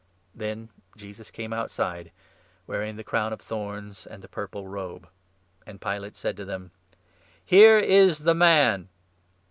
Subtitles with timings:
[0.33, 2.11] Then Jesus came outside,
[2.65, 5.07] wearing the crown of thorns and 5 the purple robe;
[5.63, 6.71] and Pilate said to them:"
[7.45, 8.89] Here is the man